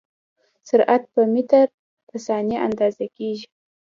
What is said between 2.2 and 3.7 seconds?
ثانیه اندازه کېږي.